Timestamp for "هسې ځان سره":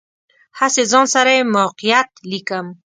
0.59-1.31